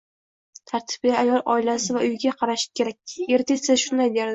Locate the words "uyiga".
2.09-2.35